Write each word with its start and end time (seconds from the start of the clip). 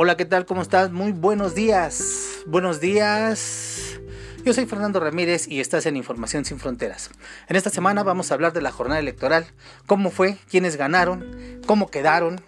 Hola, 0.00 0.16
¿qué 0.16 0.26
tal? 0.26 0.46
¿Cómo 0.46 0.62
estás? 0.62 0.92
Muy 0.92 1.10
buenos 1.10 1.56
días. 1.56 2.44
Buenos 2.46 2.80
días. 2.80 3.98
Yo 4.44 4.54
soy 4.54 4.64
Fernando 4.64 5.00
Ramírez 5.00 5.48
y 5.48 5.58
estás 5.58 5.86
en 5.86 5.96
Información 5.96 6.44
sin 6.44 6.60
Fronteras. 6.60 7.10
En 7.48 7.56
esta 7.56 7.68
semana 7.68 8.04
vamos 8.04 8.30
a 8.30 8.34
hablar 8.34 8.52
de 8.52 8.62
la 8.62 8.70
jornada 8.70 9.00
electoral, 9.00 9.46
cómo 9.86 10.12
fue, 10.12 10.38
quiénes 10.48 10.76
ganaron, 10.76 11.60
cómo 11.66 11.90
quedaron, 11.90 12.40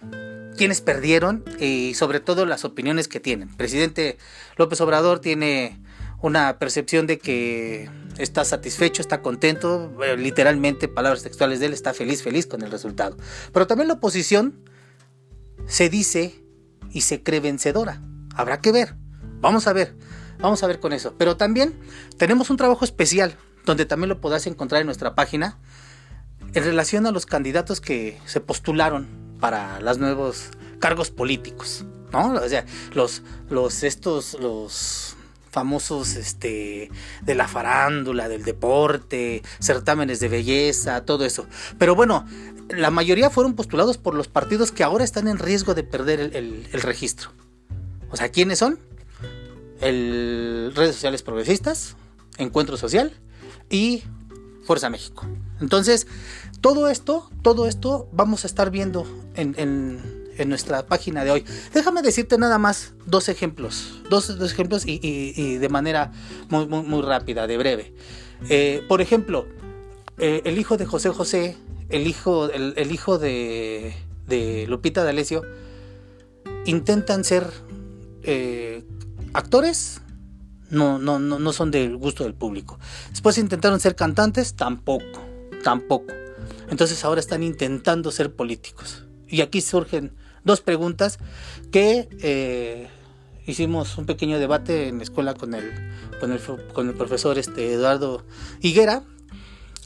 quiénes 0.56 0.80
perdieron 0.80 1.44
y 1.58 1.94
sobre 1.94 2.20
todo 2.20 2.46
las 2.46 2.64
opiniones 2.64 3.08
que 3.08 3.18
tienen. 3.18 3.48
Presidente 3.56 4.16
López 4.56 4.80
Obrador 4.80 5.18
tiene 5.18 5.76
una 6.22 6.56
percepción 6.60 7.08
de 7.08 7.18
que 7.18 7.90
está 8.16 8.44
satisfecho, 8.44 9.02
está 9.02 9.22
contento, 9.22 9.92
eh, 10.04 10.16
literalmente 10.16 10.86
palabras 10.86 11.24
textuales 11.24 11.58
de 11.58 11.66
él, 11.66 11.72
está 11.72 11.94
feliz, 11.94 12.22
feliz 12.22 12.46
con 12.46 12.62
el 12.62 12.70
resultado. 12.70 13.16
Pero 13.52 13.66
también 13.66 13.88
la 13.88 13.94
oposición 13.94 14.62
se 15.66 15.88
dice 15.88 16.39
y 16.92 17.02
se 17.02 17.22
cree 17.22 17.40
vencedora. 17.40 18.00
Habrá 18.34 18.60
que 18.60 18.72
ver. 18.72 18.94
Vamos 19.40 19.66
a 19.66 19.72
ver. 19.72 19.96
Vamos 20.38 20.62
a 20.62 20.66
ver 20.66 20.80
con 20.80 20.92
eso. 20.92 21.14
Pero 21.18 21.36
también 21.36 21.78
tenemos 22.16 22.50
un 22.50 22.56
trabajo 22.56 22.84
especial 22.84 23.36
donde 23.64 23.84
también 23.84 24.08
lo 24.08 24.20
podrás 24.20 24.46
encontrar 24.46 24.80
en 24.80 24.86
nuestra 24.86 25.14
página 25.14 25.58
en 26.54 26.64
relación 26.64 27.06
a 27.06 27.12
los 27.12 27.26
candidatos 27.26 27.80
que 27.80 28.18
se 28.26 28.40
postularon 28.40 29.06
para 29.38 29.80
los 29.80 29.98
nuevos 29.98 30.50
cargos 30.78 31.10
políticos, 31.10 31.84
¿no? 32.12 32.32
O 32.32 32.48
sea, 32.48 32.64
los, 32.94 33.22
los, 33.48 33.82
estos, 33.82 34.36
los 34.40 35.16
famosos 35.50 36.16
este, 36.16 36.90
de 37.22 37.34
la 37.34 37.48
farándula, 37.48 38.28
del 38.28 38.44
deporte, 38.44 39.42
certámenes 39.60 40.20
de 40.20 40.28
belleza, 40.28 41.04
todo 41.04 41.24
eso. 41.24 41.46
Pero 41.78 41.94
bueno, 41.94 42.26
la 42.68 42.90
mayoría 42.90 43.30
fueron 43.30 43.54
postulados 43.54 43.98
por 43.98 44.14
los 44.14 44.28
partidos 44.28 44.72
que 44.72 44.84
ahora 44.84 45.04
están 45.04 45.28
en 45.28 45.38
riesgo 45.38 45.74
de 45.74 45.82
perder 45.82 46.20
el, 46.20 46.64
registro. 46.72 47.30
O 48.10 48.16
sea, 48.16 48.30
¿quiénes 48.30 48.58
son? 48.58 48.78
El 49.80 50.72
redes 50.74 50.94
sociales 50.94 51.22
progresistas, 51.22 51.96
Encuentro 52.38 52.76
Social 52.76 53.12
y 53.68 54.04
Fuerza 54.64 54.90
México. 54.90 55.26
Entonces, 55.60 56.06
todo 56.60 56.88
esto, 56.88 57.30
todo 57.42 57.66
esto 57.66 58.08
vamos 58.12 58.44
a 58.44 58.46
estar 58.46 58.70
viendo 58.70 59.06
en 59.34 59.54
en 59.58 60.19
nuestra 60.48 60.86
página 60.86 61.24
de 61.24 61.30
hoy. 61.30 61.44
Déjame 61.72 62.02
decirte 62.02 62.38
nada 62.38 62.58
más 62.58 62.94
dos 63.06 63.28
ejemplos, 63.28 64.00
dos, 64.08 64.30
ejemplos 64.40 64.84
y, 64.86 65.58
de 65.58 65.68
manera 65.68 66.12
muy, 66.48 66.66
muy, 66.66 67.02
rápida, 67.02 67.46
de 67.46 67.58
breve. 67.58 67.94
Eh, 68.48 68.82
por 68.88 69.00
ejemplo, 69.00 69.46
eh, 70.18 70.42
el 70.44 70.58
hijo 70.58 70.76
de 70.76 70.86
José 70.86 71.10
José, 71.10 71.56
el 71.88 72.06
hijo, 72.06 72.50
el, 72.50 72.92
hijo 72.92 73.18
de, 73.18 73.94
de, 74.26 74.66
Lupita 74.68 75.04
D'Alessio, 75.04 75.42
intentan 76.64 77.24
ser 77.24 77.46
eh, 78.22 78.84
actores, 79.32 80.00
no, 80.70 80.98
no, 80.98 81.18
no, 81.18 81.38
no 81.38 81.52
son 81.52 81.70
del 81.70 81.96
gusto 81.96 82.24
del 82.24 82.34
público. 82.34 82.78
Después 83.10 83.38
intentaron 83.38 83.80
ser 83.80 83.96
cantantes, 83.96 84.54
tampoco, 84.54 85.20
tampoco. 85.64 86.12
Entonces 86.70 87.04
ahora 87.04 87.20
están 87.20 87.42
intentando 87.42 88.10
ser 88.12 88.34
políticos. 88.34 89.04
Y 89.26 89.42
aquí 89.42 89.60
surgen 89.60 90.12
dos 90.44 90.60
preguntas 90.60 91.18
que 91.70 92.08
eh, 92.20 92.88
hicimos 93.46 93.96
un 93.98 94.06
pequeño 94.06 94.38
debate 94.38 94.88
en 94.88 94.98
la 94.98 95.04
escuela 95.04 95.34
con 95.34 95.54
el, 95.54 95.70
con 96.20 96.32
el, 96.32 96.40
con 96.72 96.88
el 96.88 96.94
profesor 96.94 97.38
este, 97.38 97.72
Eduardo 97.72 98.24
Higuera. 98.60 99.02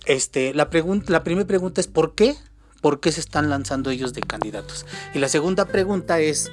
Este, 0.06 0.52
la, 0.54 0.68
la 1.08 1.24
primera 1.24 1.46
pregunta 1.46 1.80
es 1.80 1.86
¿por 1.86 2.14
qué? 2.14 2.36
¿Por 2.80 3.00
qué 3.00 3.12
se 3.12 3.20
están 3.20 3.48
lanzando 3.48 3.90
ellos 3.90 4.12
de 4.12 4.20
candidatos? 4.20 4.84
Y 5.14 5.18
la 5.18 5.28
segunda 5.28 5.64
pregunta 5.64 6.20
es 6.20 6.52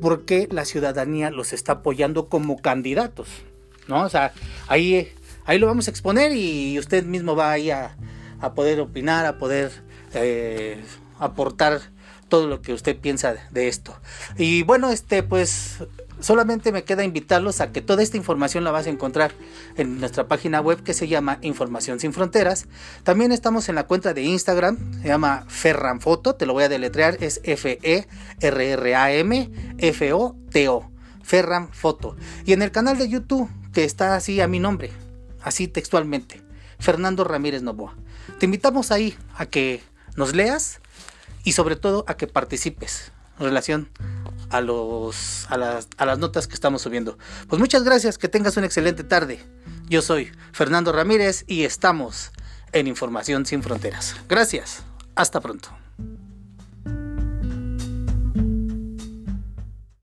¿por 0.00 0.24
qué 0.24 0.48
la 0.50 0.64
ciudadanía 0.64 1.30
los 1.30 1.52
está 1.52 1.72
apoyando 1.72 2.28
como 2.28 2.58
candidatos? 2.58 3.28
¿No? 3.86 4.04
O 4.04 4.08
sea, 4.10 4.32
ahí, 4.66 5.08
ahí 5.46 5.58
lo 5.58 5.66
vamos 5.66 5.88
a 5.88 5.90
exponer 5.90 6.32
y 6.32 6.78
usted 6.78 7.04
mismo 7.04 7.34
va 7.34 7.52
ahí 7.52 7.70
a, 7.70 7.96
a 8.40 8.52
poder 8.54 8.80
opinar, 8.80 9.24
a 9.24 9.38
poder 9.38 9.72
eh, 10.12 10.82
aportar 11.18 11.80
todo 12.28 12.46
lo 12.46 12.62
que 12.62 12.72
usted 12.72 12.96
piensa 12.98 13.34
de 13.50 13.68
esto. 13.68 13.98
Y 14.36 14.62
bueno, 14.62 14.90
este 14.90 15.22
pues 15.22 15.78
solamente 16.20 16.72
me 16.72 16.84
queda 16.84 17.04
invitarlos 17.04 17.60
a 17.60 17.70
que 17.72 17.80
toda 17.80 18.02
esta 18.02 18.16
información 18.16 18.64
la 18.64 18.70
vas 18.70 18.86
a 18.86 18.90
encontrar 18.90 19.32
en 19.76 20.00
nuestra 20.00 20.26
página 20.28 20.60
web 20.60 20.82
que 20.82 20.94
se 20.94 21.08
llama 21.08 21.38
Información 21.42 22.00
sin 22.00 22.12
Fronteras. 22.12 22.66
También 23.02 23.32
estamos 23.32 23.68
en 23.68 23.74
la 23.76 23.86
cuenta 23.86 24.14
de 24.14 24.22
Instagram, 24.22 25.02
se 25.02 25.08
llama 25.08 25.44
Ferranfoto, 25.48 26.34
te 26.34 26.46
lo 26.46 26.54
voy 26.54 26.64
a 26.64 26.68
deletrear, 26.68 27.16
es 27.22 27.40
F-E-R-R-A-M-F-O-T-O, 27.44 28.10
Ferranfoto. 31.22 32.16
Y 32.44 32.52
en 32.52 32.62
el 32.62 32.70
canal 32.72 32.98
de 32.98 33.08
YouTube, 33.08 33.48
que 33.72 33.84
está 33.84 34.16
así 34.16 34.40
a 34.40 34.48
mi 34.48 34.58
nombre, 34.58 34.90
así 35.42 35.68
textualmente, 35.68 36.42
Fernando 36.78 37.24
Ramírez 37.24 37.62
Novoa. 37.62 37.94
Te 38.38 38.46
invitamos 38.46 38.90
ahí 38.90 39.16
a 39.36 39.46
que 39.46 39.82
nos 40.16 40.34
leas 40.34 40.80
y 41.44 41.52
sobre 41.52 41.76
todo 41.76 42.04
a 42.06 42.16
que 42.16 42.26
participes 42.26 43.12
en 43.38 43.46
relación 43.46 43.88
a, 44.50 44.60
los, 44.60 45.46
a, 45.50 45.56
las, 45.56 45.88
a 45.96 46.06
las 46.06 46.18
notas 46.18 46.46
que 46.46 46.54
estamos 46.54 46.82
subiendo. 46.82 47.18
Pues 47.48 47.60
muchas 47.60 47.84
gracias, 47.84 48.18
que 48.18 48.28
tengas 48.28 48.56
una 48.56 48.66
excelente 48.66 49.04
tarde. 49.04 49.44
Yo 49.88 50.02
soy 50.02 50.30
Fernando 50.52 50.92
Ramírez 50.92 51.44
y 51.46 51.64
estamos 51.64 52.32
en 52.72 52.86
Información 52.86 53.46
sin 53.46 53.62
Fronteras. 53.62 54.16
Gracias, 54.28 54.82
hasta 55.14 55.40
pronto. 55.40 55.70